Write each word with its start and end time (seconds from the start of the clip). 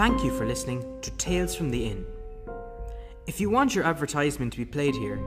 Thank 0.00 0.24
you 0.24 0.32
for 0.34 0.46
listening 0.46 0.82
to 1.02 1.10
Tales 1.18 1.54
from 1.54 1.70
the 1.70 1.84
Inn. 1.84 2.06
If 3.26 3.38
you 3.38 3.50
want 3.50 3.74
your 3.74 3.84
advertisement 3.84 4.54
to 4.54 4.58
be 4.58 4.64
played 4.64 4.94
here, 4.94 5.20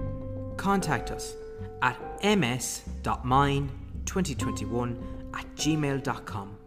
contact 0.57 1.11
us 1.11 1.35
at 1.83 1.95
ms.mine2021 2.23 5.03
at 5.35 5.55
gmail.com. 5.55 6.57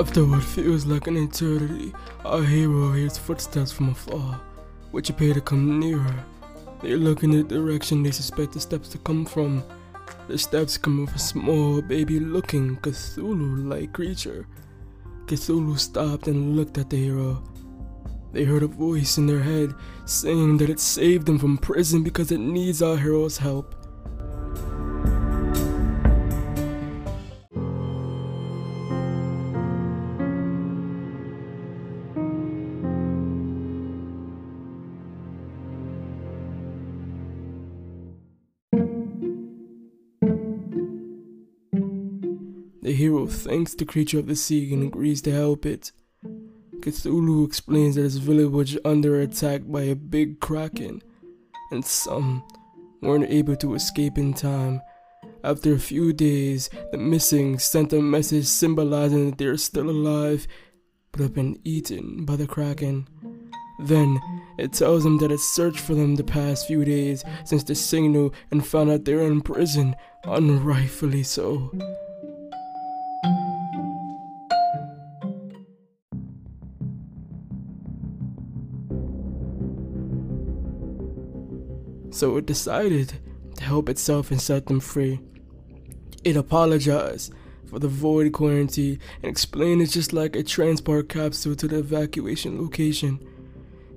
After 0.00 0.24
what 0.24 0.42
feels 0.42 0.86
like 0.86 1.08
an 1.08 1.18
eternity, 1.18 1.92
our 2.24 2.42
hero 2.42 2.90
hears 2.92 3.18
footsteps 3.18 3.70
from 3.70 3.90
afar, 3.90 4.40
which 4.92 5.10
appear 5.10 5.34
to 5.34 5.42
come 5.42 5.78
nearer. 5.78 6.24
They 6.80 6.96
look 6.96 7.22
in 7.22 7.32
the 7.32 7.42
direction 7.42 8.02
they 8.02 8.10
suspect 8.10 8.54
the 8.54 8.60
steps 8.60 8.88
to 8.88 8.98
come 8.98 9.26
from. 9.26 9.62
The 10.26 10.38
steps 10.38 10.78
come 10.78 11.00
of 11.00 11.14
a 11.14 11.18
small, 11.18 11.82
baby-looking 11.82 12.78
Cthulhu-like 12.78 13.92
creature. 13.92 14.46
Cthulhu 15.26 15.78
stopped 15.78 16.28
and 16.28 16.56
looked 16.56 16.78
at 16.78 16.88
the 16.88 16.96
hero. 16.96 17.42
They 18.32 18.44
heard 18.44 18.62
a 18.62 18.68
voice 18.68 19.18
in 19.18 19.26
their 19.26 19.42
head 19.42 19.74
saying 20.06 20.56
that 20.56 20.70
it 20.70 20.80
saved 20.80 21.26
them 21.26 21.38
from 21.38 21.58
prison 21.58 22.02
because 22.02 22.32
it 22.32 22.40
needs 22.40 22.80
our 22.80 22.96
hero's 22.96 23.36
help. 23.36 23.74
The 42.90 42.96
hero 42.96 43.28
thanks 43.28 43.74
the 43.74 43.84
creature 43.84 44.18
of 44.18 44.26
the 44.26 44.34
sea 44.34 44.74
and 44.74 44.82
agrees 44.82 45.22
to 45.22 45.30
help 45.30 45.64
it. 45.64 45.92
Cthulhu 46.80 47.46
explains 47.46 47.94
that 47.94 48.02
his 48.02 48.16
village 48.16 48.50
was 48.50 48.78
under 48.84 49.20
attack 49.20 49.62
by 49.64 49.82
a 49.82 49.94
big 49.94 50.40
kraken, 50.40 51.00
and 51.70 51.84
some 51.84 52.42
weren't 53.00 53.30
able 53.30 53.54
to 53.54 53.74
escape 53.74 54.18
in 54.18 54.34
time. 54.34 54.82
After 55.44 55.72
a 55.72 55.78
few 55.78 56.12
days, 56.12 56.68
the 56.90 56.98
missing 56.98 57.60
sent 57.60 57.92
a 57.92 58.02
message 58.02 58.46
symbolizing 58.46 59.30
that 59.30 59.38
they 59.38 59.44
are 59.44 59.56
still 59.56 59.88
alive, 59.88 60.48
but 61.12 61.20
have 61.20 61.32
been 61.34 61.60
eaten 61.62 62.24
by 62.24 62.34
the 62.34 62.48
kraken. 62.48 63.06
Then 63.84 64.18
it 64.58 64.72
tells 64.72 65.04
them 65.04 65.18
that 65.18 65.30
it 65.30 65.38
searched 65.38 65.78
for 65.78 65.94
them 65.94 66.16
the 66.16 66.24
past 66.24 66.66
few 66.66 66.84
days 66.84 67.22
since 67.44 67.62
the 67.62 67.76
signal 67.76 68.34
and 68.50 68.66
found 68.66 68.90
out 68.90 69.04
they're 69.04 69.20
in 69.20 69.42
prison, 69.42 69.94
unrightfully 70.24 71.22
so. 71.22 71.70
So 82.10 82.36
it 82.36 82.46
decided 82.46 83.14
to 83.56 83.64
help 83.64 83.88
itself 83.88 84.30
and 84.30 84.40
set 84.40 84.66
them 84.66 84.80
free. 84.80 85.20
It 86.24 86.36
apologized 86.36 87.32
for 87.66 87.78
the 87.78 87.88
void 87.88 88.32
quarantine 88.32 88.98
and 89.22 89.30
explained 89.30 89.80
it's 89.80 89.92
just 89.92 90.12
like 90.12 90.36
a 90.36 90.42
transport 90.42 91.08
capsule 91.08 91.54
to 91.56 91.68
the 91.68 91.78
evacuation 91.78 92.60
location. 92.60 93.20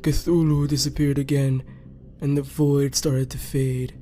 Cthulhu 0.01 0.68
disappeared 0.68 1.18
again, 1.18 1.63
and 2.22 2.38
the 2.38 2.41
void 2.41 2.96
started 2.96 3.29
to 3.31 3.38
fade. 3.38 3.94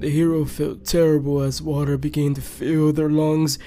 The 0.00 0.08
hero 0.08 0.46
felt 0.46 0.86
terrible 0.86 1.42
as 1.42 1.60
water 1.60 1.98
began 1.98 2.32
to 2.32 2.40
fill 2.40 2.90
their 2.90 3.10
lungs, 3.10 3.58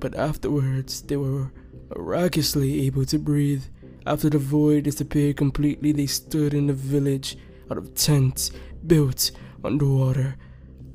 but 0.00 0.14
afterwards 0.14 1.02
they 1.02 1.18
were 1.18 1.52
miraculously 1.94 2.86
able 2.86 3.04
to 3.04 3.18
breathe. 3.18 3.64
After 4.06 4.30
the 4.30 4.38
void 4.38 4.84
disappeared 4.84 5.36
completely, 5.36 5.92
they 5.92 6.06
stood 6.06 6.54
in 6.54 6.70
a 6.70 6.72
village 6.72 7.36
out 7.70 7.76
of 7.76 7.94
tents 7.94 8.50
built 8.86 9.30
underwater. 9.62 10.36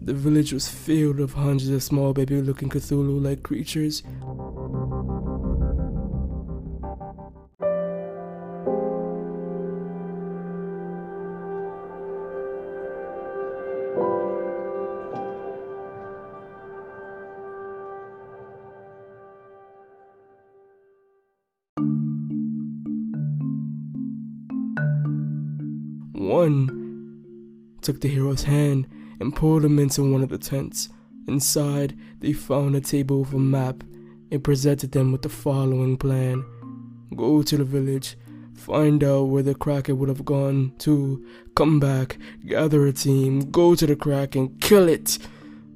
The 0.02 0.16
village 0.16 0.54
was 0.54 0.68
filled 0.68 1.20
with 1.20 1.34
hundreds 1.34 1.70
of 1.70 1.84
small 1.84 2.14
baby 2.14 2.42
looking 2.42 2.70
Cthulhu 2.70 3.22
like 3.24 3.44
creatures. 3.44 4.02
One 26.28 27.24
took 27.82 28.02
the 28.02 28.10
hero's 28.10 28.44
hand 28.44 28.86
and 29.22 29.34
pulled 29.34 29.64
him 29.64 29.80
into 29.80 30.12
one 30.12 30.24
of 30.24 30.28
the 30.28 30.38
tents. 30.38 30.90
Inside, 31.26 31.98
they 32.20 32.34
found 32.34 32.76
a 32.76 32.82
table 32.82 33.22
with 33.22 33.32
a 33.32 33.40
map 33.40 33.82
and 34.30 34.44
presented 34.44 34.92
them 34.92 35.14
with 35.14 35.22
the 35.22 35.30
following 35.30 35.96
plan 35.96 36.44
Go 37.16 37.42
to 37.44 37.56
the 37.56 37.64
village, 37.64 38.18
find 38.54 39.06
out 39.06 39.30
where 39.30 39.42
the 39.42 39.56
Kraken 39.56 39.98
would 40.00 40.10
have 40.10 40.26
gone 40.26 40.74
to, 40.80 41.26
come 41.56 41.80
back, 41.80 42.18
gather 42.46 42.86
a 42.86 42.92
team, 42.92 43.50
go 43.50 43.74
to 43.74 43.86
the 43.86 43.96
Kraken, 43.96 44.42
and 44.42 44.62
kill 44.62 44.90
it 44.90 45.18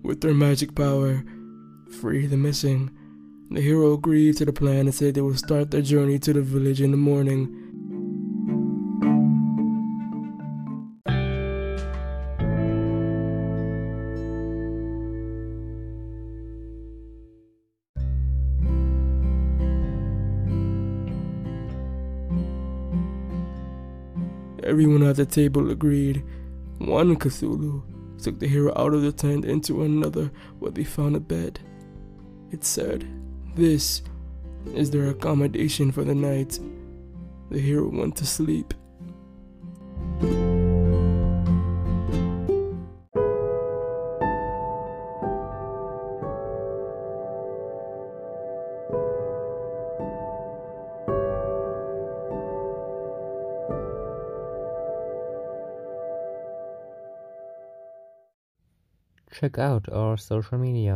with 0.04 0.20
their 0.20 0.34
magic 0.34 0.76
power, 0.76 1.24
free 2.02 2.28
the 2.28 2.36
missing. 2.36 2.92
The 3.52 3.62
hero 3.62 3.94
agreed 3.94 4.36
to 4.38 4.46
the 4.46 4.52
plan 4.52 4.82
and 4.82 4.94
said 4.94 5.14
they 5.14 5.22
would 5.22 5.40
start 5.40 5.72
their 5.72 5.82
journey 5.82 6.20
to 6.20 6.34
the 6.34 6.42
village 6.42 6.82
in 6.82 6.92
the 6.92 6.98
morning. 6.98 7.71
Everyone 24.64 25.04
at 25.04 25.16
the 25.16 25.26
table 25.26 25.72
agreed. 25.72 26.24
One 26.78 27.16
Cthulhu 27.16 27.82
took 28.22 28.40
the 28.40 28.48
hero 28.48 28.72
out 28.76 28.94
of 28.94 29.02
the 29.02 29.12
tent 29.12 29.46
into 29.46 29.84
another 29.84 30.32
where 30.60 30.72
they 30.72 30.84
found 30.84 31.16
a 31.16 31.20
bed. 31.20 31.60
It 32.52 32.64
said, 32.64 33.08
This 33.56 34.04
is 34.76 34.92
their 34.92 35.10
accommodation 35.10 35.92
for 35.92 36.04
the 36.04 36.14
night. 36.14 36.60
The 37.50 37.60
hero 37.60 37.90
went 37.90 38.16
to 38.18 38.26
sleep. 38.26 38.74
Check 59.32 59.58
out 59.58 59.90
our 59.90 60.16
social 60.18 60.44
media. 60.46 60.90